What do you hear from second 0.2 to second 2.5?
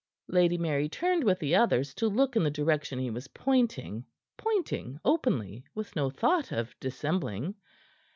Lady Mary turned with the others to look in the